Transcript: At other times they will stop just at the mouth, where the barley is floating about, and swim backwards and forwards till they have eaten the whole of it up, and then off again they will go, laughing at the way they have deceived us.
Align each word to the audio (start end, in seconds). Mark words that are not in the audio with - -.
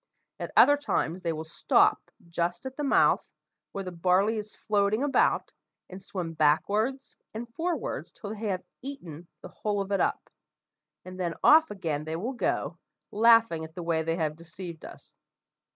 At 0.39 0.51
other 0.57 0.77
times 0.77 1.21
they 1.21 1.31
will 1.31 1.43
stop 1.43 2.09
just 2.27 2.65
at 2.65 2.75
the 2.75 2.83
mouth, 2.83 3.23
where 3.71 3.83
the 3.83 3.91
barley 3.91 4.37
is 4.37 4.55
floating 4.55 5.03
about, 5.03 5.51
and 5.91 6.01
swim 6.01 6.33
backwards 6.33 7.15
and 7.35 7.47
forwards 7.53 8.11
till 8.11 8.31
they 8.33 8.47
have 8.47 8.63
eaten 8.81 9.27
the 9.43 9.49
whole 9.49 9.79
of 9.79 9.91
it 9.91 10.01
up, 10.01 10.31
and 11.05 11.19
then 11.19 11.35
off 11.43 11.69
again 11.69 12.03
they 12.03 12.15
will 12.15 12.33
go, 12.33 12.79
laughing 13.11 13.63
at 13.63 13.75
the 13.75 13.83
way 13.83 14.01
they 14.01 14.15
have 14.15 14.37
deceived 14.37 14.85
us. 14.85 15.13